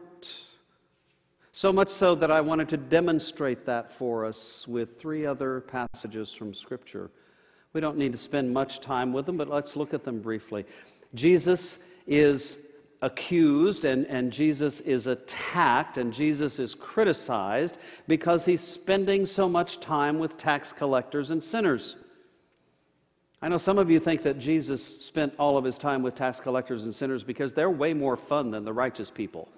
So 1.55 1.71
much 1.71 1.87
so 1.87 2.15
that 2.15 2.29
I 2.29 2.41
wanted 2.41 2.67
to 2.67 2.75
demonstrate 2.75 3.65
that 3.65 3.89
for 3.89 4.25
us 4.25 4.67
with 4.67 4.99
three 4.99 5.25
other 5.25 5.61
passages 5.61 6.33
from 6.33 6.53
Scripture. 6.53 7.09
We 7.71 7.79
don't 7.79 7.97
need 7.97 8.11
to 8.11 8.17
spend 8.17 8.53
much 8.53 8.81
time 8.81 9.13
with 9.13 9.25
them, 9.25 9.37
but 9.37 9.47
let's 9.47 9.77
look 9.77 9.93
at 9.93 10.03
them 10.03 10.19
briefly. 10.19 10.65
Jesus 11.13 11.79
is 12.07 12.57
accused 13.01 13.85
and, 13.85 14.05
and 14.07 14.33
Jesus 14.33 14.81
is 14.81 15.07
attacked 15.07 15.97
and 15.97 16.13
Jesus 16.13 16.59
is 16.59 16.75
criticized 16.75 17.77
because 18.05 18.43
he's 18.43 18.59
spending 18.59 19.25
so 19.25 19.47
much 19.47 19.79
time 19.79 20.19
with 20.19 20.35
tax 20.35 20.73
collectors 20.73 21.31
and 21.31 21.41
sinners. 21.41 21.95
I 23.41 23.47
know 23.47 23.57
some 23.57 23.77
of 23.77 23.89
you 23.89 24.01
think 24.01 24.23
that 24.23 24.39
Jesus 24.39 24.83
spent 25.05 25.33
all 25.39 25.57
of 25.57 25.63
his 25.63 25.77
time 25.77 26.03
with 26.03 26.15
tax 26.15 26.41
collectors 26.41 26.83
and 26.83 26.93
sinners 26.93 27.23
because 27.23 27.53
they're 27.53 27.69
way 27.69 27.93
more 27.93 28.17
fun 28.17 28.51
than 28.51 28.65
the 28.65 28.73
righteous 28.73 29.09
people. 29.09 29.47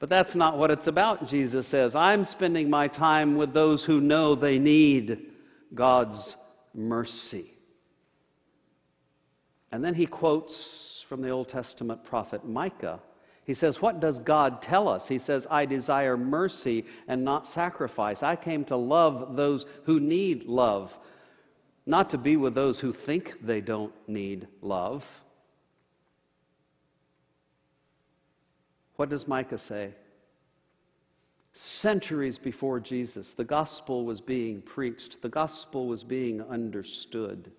But 0.00 0.08
that's 0.08 0.34
not 0.34 0.56
what 0.56 0.70
it's 0.70 0.86
about, 0.86 1.28
Jesus 1.28 1.68
says. 1.68 1.94
I'm 1.94 2.24
spending 2.24 2.70
my 2.70 2.88
time 2.88 3.36
with 3.36 3.52
those 3.52 3.84
who 3.84 4.00
know 4.00 4.34
they 4.34 4.58
need 4.58 5.26
God's 5.74 6.34
mercy. 6.74 7.52
And 9.70 9.84
then 9.84 9.94
he 9.94 10.06
quotes 10.06 11.04
from 11.06 11.20
the 11.20 11.28
Old 11.28 11.48
Testament 11.48 12.02
prophet 12.02 12.48
Micah. 12.48 13.00
He 13.44 13.52
says, 13.52 13.82
What 13.82 14.00
does 14.00 14.18
God 14.18 14.62
tell 14.62 14.88
us? 14.88 15.06
He 15.06 15.18
says, 15.18 15.46
I 15.50 15.66
desire 15.66 16.16
mercy 16.16 16.86
and 17.06 17.22
not 17.22 17.46
sacrifice. 17.46 18.22
I 18.22 18.36
came 18.36 18.64
to 18.66 18.76
love 18.76 19.36
those 19.36 19.66
who 19.84 20.00
need 20.00 20.44
love, 20.44 20.98
not 21.84 22.08
to 22.10 22.18
be 22.18 22.38
with 22.38 22.54
those 22.54 22.80
who 22.80 22.94
think 22.94 23.34
they 23.42 23.60
don't 23.60 23.92
need 24.08 24.48
love. 24.62 25.06
What 29.00 29.08
does 29.08 29.26
Micah 29.26 29.56
say? 29.56 29.94
Centuries 31.54 32.36
before 32.36 32.78
Jesus, 32.80 33.32
the 33.32 33.44
gospel 33.44 34.04
was 34.04 34.20
being 34.20 34.60
preached, 34.60 35.22
the 35.22 35.30
gospel 35.30 35.86
was 35.86 36.04
being 36.04 36.42
understood. 36.42 37.50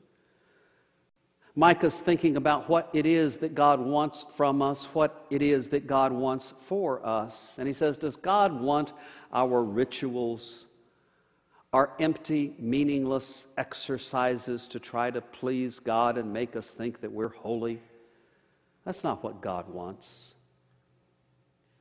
Micah's 1.56 2.00
thinking 2.00 2.38
about 2.38 2.70
what 2.70 2.92
it 2.94 3.08
is 3.08 3.38
that 3.38 3.56
God 3.56 3.80
wants 3.80 4.24
from 4.36 4.62
us, 4.62 4.86
what 4.94 5.26
it 5.32 5.42
is 5.42 5.70
that 5.70 5.88
God 5.88 6.12
wants 6.12 6.54
for 6.60 7.04
us. 7.04 7.56
And 7.58 7.66
he 7.66 7.74
says, 7.74 7.98
Does 7.98 8.18
God 8.18 8.62
want 8.62 8.94
our 9.34 9.64
rituals, 9.64 10.68
our 11.74 11.90
empty, 12.00 12.54
meaningless 12.60 13.48
exercises 13.58 14.68
to 14.68 14.80
try 14.80 15.10
to 15.10 15.22
please 15.22 15.80
God 15.80 16.20
and 16.20 16.32
make 16.32 16.56
us 16.56 16.70
think 16.70 17.02
that 17.02 17.12
we're 17.12 17.30
holy? 17.30 17.82
That's 18.86 19.04
not 19.04 19.24
what 19.24 19.42
God 19.42 19.68
wants. 19.68 20.36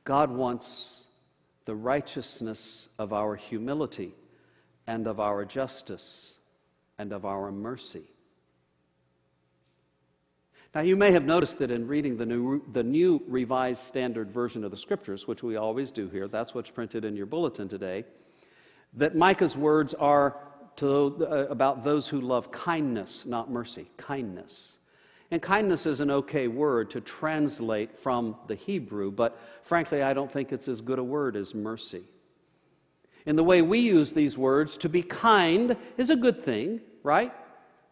God 0.03 0.31
wants 0.31 1.05
the 1.65 1.75
righteousness 1.75 2.89
of 2.97 3.13
our 3.13 3.35
humility 3.35 4.13
and 4.87 5.07
of 5.07 5.19
our 5.19 5.45
justice 5.45 6.35
and 6.97 7.13
of 7.13 7.25
our 7.25 7.51
mercy. 7.51 8.03
Now, 10.73 10.81
you 10.81 10.95
may 10.95 11.11
have 11.11 11.25
noticed 11.25 11.59
that 11.59 11.69
in 11.69 11.87
reading 11.87 12.15
the 12.15 12.25
new, 12.25 12.63
the 12.71 12.83
new 12.83 13.21
Revised 13.27 13.81
Standard 13.81 14.31
Version 14.31 14.63
of 14.63 14.71
the 14.71 14.77
Scriptures, 14.77 15.27
which 15.27 15.43
we 15.43 15.57
always 15.57 15.91
do 15.91 16.07
here, 16.07 16.29
that's 16.29 16.53
what's 16.53 16.69
printed 16.69 17.03
in 17.03 17.15
your 17.15 17.25
bulletin 17.25 17.67
today, 17.67 18.05
that 18.93 19.15
Micah's 19.15 19.57
words 19.57 19.93
are 19.93 20.37
to, 20.77 21.27
uh, 21.29 21.47
about 21.49 21.83
those 21.83 22.07
who 22.07 22.21
love 22.21 22.51
kindness, 22.51 23.25
not 23.25 23.51
mercy, 23.51 23.89
kindness. 23.97 24.77
And 25.31 25.41
kindness 25.41 25.85
is 25.85 26.01
an 26.01 26.11
okay 26.11 26.49
word 26.49 26.89
to 26.91 27.01
translate 27.01 27.97
from 27.97 28.35
the 28.47 28.55
Hebrew, 28.55 29.11
but 29.11 29.39
frankly, 29.63 30.03
I 30.03 30.13
don't 30.13 30.29
think 30.29 30.51
it's 30.51 30.67
as 30.67 30.81
good 30.81 30.99
a 30.99 31.03
word 31.03 31.37
as 31.37 31.55
mercy. 31.55 32.03
In 33.25 33.37
the 33.37 33.43
way 33.43 33.61
we 33.61 33.79
use 33.79 34.11
these 34.11 34.37
words, 34.37 34.75
to 34.77 34.89
be 34.89 35.01
kind 35.01 35.77
is 35.97 36.09
a 36.09 36.17
good 36.17 36.43
thing, 36.43 36.81
right? 37.01 37.33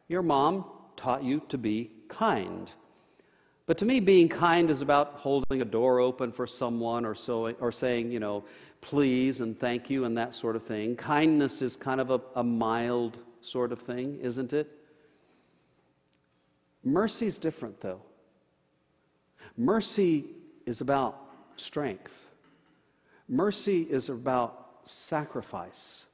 Your 0.10 0.22
mom 0.22 0.66
taught 0.98 1.24
you 1.24 1.42
to 1.48 1.58
be 1.58 1.92
kind. 2.10 2.70
But 3.68 3.78
to 3.78 3.86
me, 3.86 4.00
being 4.00 4.28
kind 4.28 4.70
is 4.70 4.82
about 4.82 5.14
holding 5.14 5.62
a 5.62 5.66
door 5.66 6.00
open 6.00 6.32
for 6.32 6.48
someone 6.48 7.06
or, 7.06 7.16
so, 7.16 7.54
or 7.60 7.72
saying, 7.72 8.12
you 8.12 8.20
know, 8.20 8.44
please 8.82 9.40
and 9.40 9.58
thank 9.58 9.90
you 9.90 10.06
and 10.06 10.18
that 10.18 10.34
sort 10.34 10.56
of 10.56 10.64
thing. 10.64 10.96
Kindness 10.96 11.62
is 11.62 11.78
kind 11.78 12.02
of 12.02 12.10
a, 12.10 12.20
a 12.36 12.44
mild 12.44 13.20
sort 13.42 13.72
of 13.72 13.80
thing, 13.80 14.20
isn't 14.22 14.52
it? 14.52 14.79
Mercy 16.84 17.28
is 17.28 17.38
different, 17.38 17.82
though. 17.82 18.02
Mercy 19.58 20.26
is 20.66 20.82
about 20.82 21.20
strength, 21.56 22.30
mercy 23.28 23.82
is 23.82 24.10
about 24.10 24.70
sacrifice. 24.84 26.06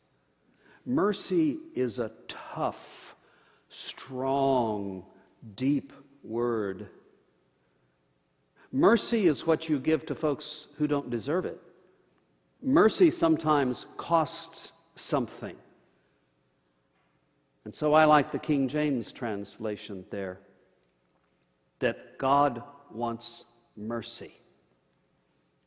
Mercy 0.88 1.58
is 1.74 1.98
a 1.98 2.12
tough, 2.28 3.16
strong, 3.70 5.04
deep 5.56 5.92
word. 6.24 6.90
Mercy 8.72 9.26
is 9.26 9.48
what 9.48 9.68
you 9.68 9.80
give 9.80 10.06
to 10.06 10.14
folks 10.14 10.68
who 10.78 10.86
don't 10.86 11.10
deserve 11.10 11.46
it. 11.46 11.60
Mercy 12.62 13.10
sometimes 13.10 13.88
costs 13.98 14.74
something. 14.96 15.56
And 17.64 17.74
so 17.74 17.94
I 17.94 18.06
like 18.06 18.32
the 18.32 18.38
King 18.38 18.68
James 18.68 19.12
translation 19.12 20.06
there 20.12 20.40
that 21.80 22.18
God 22.18 22.64
wants 22.92 23.46
mercy 23.76 24.34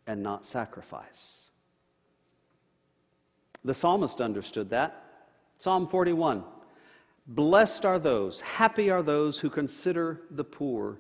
and 0.07 0.23
not 0.23 0.47
sacrifice. 0.47 1.39
The 3.65 3.75
psalmist 3.75 4.21
understood 4.21 4.71
that. 4.71 5.05
Psalm 5.59 5.87
41 5.87 6.45
Blessed 7.27 7.85
are 7.85 7.99
those, 7.99 8.41
happy 8.41 8.91
are 8.91 9.03
those 9.03 9.39
who 9.39 9.51
consider 9.51 10.23
the 10.31 10.45
poor. 10.45 10.99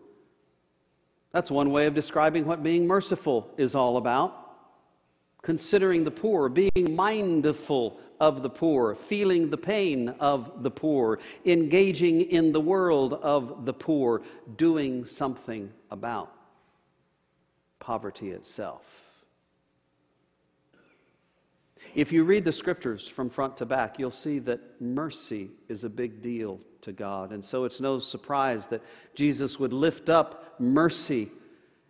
That's 1.32 1.50
one 1.50 1.70
way 1.70 1.86
of 1.86 1.94
describing 1.94 2.44
what 2.44 2.62
being 2.62 2.86
merciful 2.86 3.50
is 3.56 3.74
all 3.74 3.96
about. 3.96 4.44
Considering 5.40 6.04
the 6.04 6.10
poor, 6.10 6.48
being 6.50 6.94
mindful 6.94 7.98
of 8.20 8.42
the 8.42 8.50
poor, 8.50 8.94
feeling 8.94 9.50
the 9.50 9.56
pain 9.56 10.08
of 10.20 10.62
the 10.62 10.70
poor, 10.70 11.18
engaging 11.44 12.20
in 12.22 12.52
the 12.52 12.60
world 12.60 13.14
of 13.14 13.64
the 13.64 13.72
poor, 13.72 14.22
doing 14.56 15.04
something 15.04 15.72
about 15.90 16.32
poverty 17.78 18.30
itself. 18.30 19.04
If 21.94 22.12
you 22.12 22.24
read 22.24 22.44
the 22.44 22.52
scriptures 22.52 23.08
from 23.08 23.30
front 23.30 23.56
to 23.58 23.66
back, 23.66 23.98
you'll 23.98 24.10
see 24.10 24.38
that 24.40 24.80
mercy 24.80 25.50
is 25.68 25.84
a 25.84 25.88
big 25.88 26.20
deal 26.20 26.60
to 26.82 26.92
God. 26.92 27.32
And 27.32 27.44
so 27.44 27.64
it's 27.64 27.80
no 27.80 27.98
surprise 27.98 28.66
that 28.68 28.82
Jesus 29.14 29.58
would 29.58 29.72
lift 29.72 30.08
up 30.08 30.54
mercy 30.60 31.30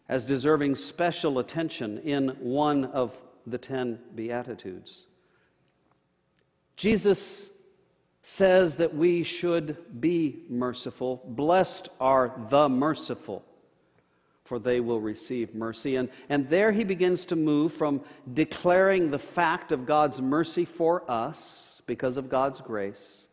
as 0.08 0.24
deserving 0.24 0.74
special 0.76 1.38
attention 1.38 1.98
in 1.98 2.28
one 2.40 2.86
of 2.86 3.14
the 3.46 3.58
ten 3.58 3.98
Beatitudes. 4.14 5.06
Jesus 6.78 7.50
says 8.22 8.76
that 8.76 8.94
we 8.94 9.24
should 9.24 10.00
be 10.00 10.44
merciful. 10.48 11.20
Blessed 11.26 11.88
are 12.00 12.32
the 12.50 12.68
merciful, 12.68 13.44
for 14.44 14.60
they 14.60 14.78
will 14.78 15.00
receive 15.00 15.56
mercy. 15.56 15.96
And, 15.96 16.08
and 16.28 16.48
there 16.48 16.70
he 16.70 16.84
begins 16.84 17.26
to 17.26 17.36
move 17.36 17.72
from 17.72 18.00
declaring 18.32 19.08
the 19.08 19.18
fact 19.18 19.72
of 19.72 19.86
God's 19.86 20.20
mercy 20.20 20.64
for 20.64 21.02
us 21.10 21.82
because 21.86 22.16
of 22.16 22.28
God's 22.28 22.60
grace. 22.60 23.26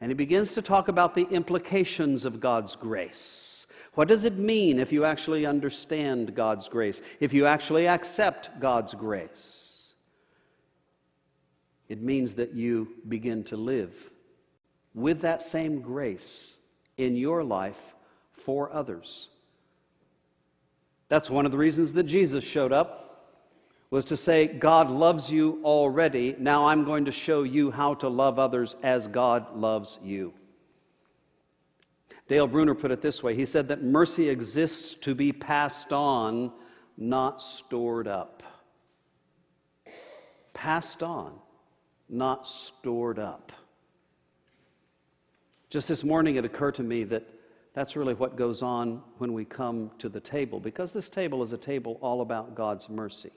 And 0.00 0.10
he 0.10 0.14
begins 0.14 0.54
to 0.54 0.62
talk 0.62 0.88
about 0.88 1.14
the 1.14 1.28
implications 1.30 2.24
of 2.24 2.40
God's 2.40 2.74
grace. 2.74 3.68
What 3.94 4.08
does 4.08 4.24
it 4.24 4.38
mean 4.38 4.80
if 4.80 4.90
you 4.90 5.04
actually 5.04 5.46
understand 5.46 6.34
God's 6.34 6.68
grace, 6.68 7.00
if 7.20 7.32
you 7.32 7.46
actually 7.46 7.86
accept 7.86 8.58
God's 8.58 8.92
grace? 8.92 9.59
It 11.90 12.00
means 12.00 12.34
that 12.34 12.54
you 12.54 12.88
begin 13.08 13.42
to 13.44 13.56
live 13.56 14.12
with 14.94 15.22
that 15.22 15.42
same 15.42 15.80
grace 15.80 16.56
in 16.96 17.16
your 17.16 17.42
life 17.42 17.96
for 18.30 18.72
others. 18.72 19.28
That's 21.08 21.28
one 21.28 21.46
of 21.46 21.50
the 21.50 21.58
reasons 21.58 21.92
that 21.94 22.04
Jesus 22.04 22.44
showed 22.44 22.72
up 22.72 23.34
was 23.90 24.04
to 24.04 24.16
say 24.16 24.46
God 24.46 24.88
loves 24.88 25.32
you 25.32 25.60
already. 25.64 26.36
Now 26.38 26.68
I'm 26.68 26.84
going 26.84 27.06
to 27.06 27.12
show 27.12 27.42
you 27.42 27.72
how 27.72 27.94
to 27.94 28.08
love 28.08 28.38
others 28.38 28.76
as 28.84 29.08
God 29.08 29.56
loves 29.56 29.98
you. 30.00 30.32
Dale 32.28 32.46
Bruner 32.46 32.76
put 32.76 32.92
it 32.92 33.02
this 33.02 33.20
way. 33.20 33.34
He 33.34 33.44
said 33.44 33.66
that 33.66 33.82
mercy 33.82 34.28
exists 34.28 34.94
to 34.94 35.12
be 35.16 35.32
passed 35.32 35.92
on, 35.92 36.52
not 36.96 37.42
stored 37.42 38.06
up. 38.06 38.44
Passed 40.54 41.02
on 41.02 41.32
not 42.12 42.46
stored 42.46 43.18
up. 43.18 43.52
Just 45.68 45.88
this 45.88 46.02
morning, 46.02 46.36
it 46.36 46.44
occurred 46.44 46.74
to 46.76 46.82
me 46.82 47.04
that 47.04 47.26
that's 47.74 47.94
really 47.94 48.14
what 48.14 48.36
goes 48.36 48.62
on 48.62 49.02
when 49.18 49.32
we 49.32 49.44
come 49.44 49.92
to 49.98 50.08
the 50.08 50.20
table, 50.20 50.58
because 50.58 50.92
this 50.92 51.08
table 51.08 51.42
is 51.42 51.52
a 51.52 51.58
table 51.58 51.98
all 52.00 52.20
about 52.20 52.54
God's 52.54 52.88
mercy. 52.88 53.30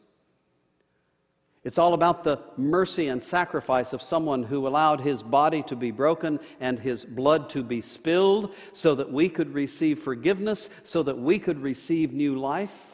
It's 1.64 1.78
all 1.78 1.94
about 1.94 2.24
the 2.24 2.40
mercy 2.58 3.08
and 3.08 3.24
sacrifice 3.24 3.94
of 3.94 4.02
someone 4.02 4.44
who 4.44 4.68
allowed 4.68 5.02
his 5.02 5.24
body 5.24 5.64
to 5.64 5.76
be 5.76 5.92
broken 5.92 6.40
and 6.60 6.78
his 6.78 7.06
blood 7.06 7.50
to 7.52 7.64
be 7.64 7.80
spilled 7.80 8.54
so 8.74 8.96
that 8.96 9.14
we 9.14 9.30
could 9.30 9.54
receive 9.54 10.00
forgiveness, 10.00 10.70
so 10.84 11.04
that 11.04 11.18
we 11.18 11.40
could 11.40 11.62
receive 11.62 12.12
new 12.12 12.38
life. 12.38 12.93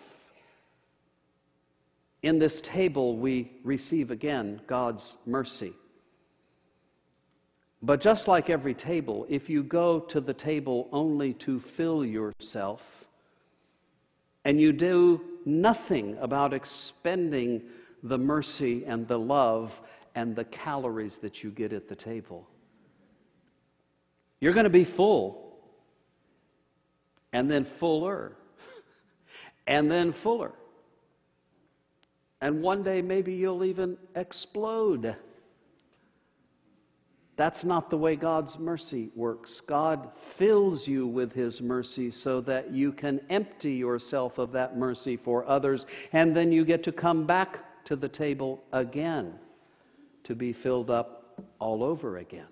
In 2.21 2.39
this 2.39 2.59
table, 2.61 3.17
we 3.17 3.51
receive 3.63 4.11
again 4.11 4.61
God's 4.67 5.15
mercy. 5.25 5.73
But 7.81 8.01
just 8.01 8.27
like 8.27 8.49
every 8.49 8.73
table, 8.73 9.25
if 9.29 9.49
you 9.49 9.63
go 9.63 10.01
to 10.01 10.19
the 10.19 10.33
table 10.33 10.89
only 10.91 11.33
to 11.35 11.59
fill 11.59 12.03
yourself 12.03 13.05
and 14.43 14.59
you 14.59 14.73
do 14.73 15.21
nothing 15.45 16.17
about 16.19 16.53
expending 16.53 17.61
the 18.03 18.17
mercy 18.17 18.83
and 18.85 19.07
the 19.07 19.17
love 19.17 19.81
and 20.13 20.35
the 20.35 20.43
calories 20.43 21.19
that 21.19 21.41
you 21.41 21.51
get 21.51 21.71
at 21.71 21.87
the 21.87 21.95
table, 21.95 22.49
you're 24.41 24.53
going 24.53 24.65
to 24.65 24.69
be 24.69 24.83
full 24.83 25.57
and 27.31 27.49
then 27.49 27.63
fuller 27.63 28.35
and 29.67 29.89
then 29.89 30.11
fuller. 30.11 30.51
And 32.41 32.61
one 32.61 32.83
day, 32.83 33.01
maybe 33.01 33.33
you'll 33.33 33.65
even 33.65 33.97
explode. 34.15 35.15
That's 37.35 37.63
not 37.63 37.89
the 37.89 37.97
way 37.97 38.15
God's 38.15 38.57
mercy 38.57 39.09
works. 39.15 39.61
God 39.61 40.11
fills 40.15 40.87
you 40.87 41.07
with 41.07 41.33
His 41.33 41.61
mercy 41.61 42.11
so 42.11 42.41
that 42.41 42.71
you 42.71 42.91
can 42.91 43.21
empty 43.29 43.73
yourself 43.73 44.37
of 44.37 44.53
that 44.53 44.77
mercy 44.77 45.17
for 45.17 45.45
others, 45.45 45.85
and 46.13 46.35
then 46.35 46.51
you 46.51 46.65
get 46.65 46.83
to 46.83 46.91
come 46.91 47.25
back 47.25 47.83
to 47.85 47.95
the 47.95 48.09
table 48.09 48.63
again 48.71 49.33
to 50.23 50.35
be 50.35 50.53
filled 50.53 50.89
up 50.89 51.43
all 51.59 51.83
over 51.83 52.17
again. 52.17 52.47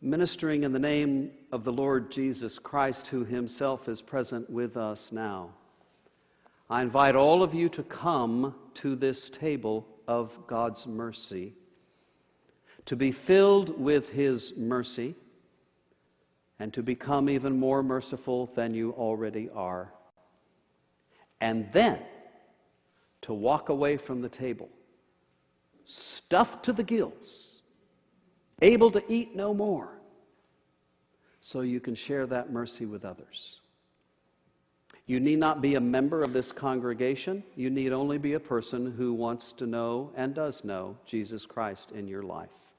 ministering 0.00 0.64
in 0.64 0.72
the 0.72 0.78
name 0.78 1.30
of 1.52 1.64
the 1.64 1.72
Lord 1.72 2.10
Jesus 2.10 2.58
Christ, 2.58 3.08
who 3.08 3.24
himself 3.24 3.88
is 3.88 4.00
present 4.00 4.48
with 4.48 4.76
us 4.76 5.12
now. 5.12 5.50
I 6.70 6.82
invite 6.82 7.16
all 7.16 7.42
of 7.42 7.52
you 7.52 7.68
to 7.70 7.82
come 7.82 8.54
to 8.74 8.94
this 8.94 9.28
table 9.28 9.88
of 10.06 10.46
God's 10.46 10.86
mercy, 10.86 11.54
to 12.86 12.94
be 12.94 13.10
filled 13.10 13.78
with 13.80 14.10
his 14.10 14.56
mercy, 14.56 15.16
and 16.60 16.72
to 16.72 16.82
become 16.82 17.28
even 17.28 17.58
more 17.58 17.82
merciful 17.82 18.46
than 18.54 18.72
you 18.72 18.92
already 18.92 19.50
are. 19.50 19.92
And 21.40 21.72
then 21.72 21.98
to 23.22 23.34
walk 23.34 23.68
away 23.68 23.96
from 23.96 24.20
the 24.20 24.28
table, 24.28 24.68
stuffed 25.84 26.64
to 26.66 26.72
the 26.72 26.84
gills 26.84 27.50
able 28.62 28.90
to 28.90 29.02
eat 29.10 29.34
no 29.34 29.54
more, 29.54 29.88
so 31.40 31.62
you 31.62 31.80
can 31.80 31.94
share 31.94 32.26
that 32.26 32.52
mercy 32.52 32.86
with 32.86 33.04
others. 33.04 33.59
You 35.10 35.18
need 35.18 35.40
not 35.40 35.60
be 35.60 35.74
a 35.74 35.80
member 35.80 36.22
of 36.22 36.32
this 36.32 36.52
congregation. 36.52 37.42
You 37.56 37.68
need 37.68 37.92
only 37.92 38.16
be 38.16 38.34
a 38.34 38.38
person 38.38 38.92
who 38.92 39.12
wants 39.12 39.50
to 39.54 39.66
know 39.66 40.12
and 40.14 40.32
does 40.32 40.62
know 40.62 40.98
Jesus 41.04 41.46
Christ 41.46 41.90
in 41.90 42.06
your 42.06 42.22
life. 42.22 42.70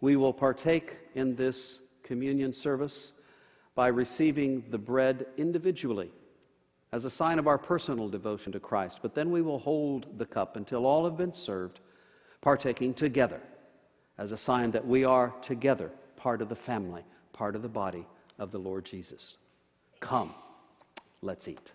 We 0.00 0.14
will 0.14 0.32
partake 0.32 0.96
in 1.16 1.34
this 1.34 1.80
communion 2.04 2.52
service 2.52 3.14
by 3.74 3.88
receiving 3.88 4.62
the 4.70 4.78
bread 4.78 5.26
individually 5.36 6.12
as 6.92 7.04
a 7.04 7.10
sign 7.10 7.40
of 7.40 7.48
our 7.48 7.58
personal 7.58 8.08
devotion 8.08 8.52
to 8.52 8.60
Christ, 8.60 9.00
but 9.02 9.16
then 9.16 9.32
we 9.32 9.42
will 9.42 9.58
hold 9.58 10.16
the 10.16 10.26
cup 10.26 10.54
until 10.54 10.86
all 10.86 11.04
have 11.04 11.16
been 11.16 11.32
served, 11.32 11.80
partaking 12.42 12.94
together 12.94 13.40
as 14.18 14.30
a 14.30 14.36
sign 14.36 14.70
that 14.70 14.86
we 14.86 15.02
are 15.02 15.34
together 15.42 15.90
part 16.14 16.40
of 16.40 16.48
the 16.48 16.54
family, 16.54 17.02
part 17.32 17.56
of 17.56 17.62
the 17.62 17.68
body 17.68 18.06
of 18.38 18.52
the 18.52 18.58
Lord 18.58 18.84
Jesus. 18.84 19.34
Come, 19.98 20.32
let's 21.24 21.48
eat. 21.48 21.72